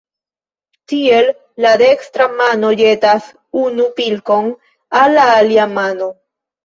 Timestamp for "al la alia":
5.03-5.69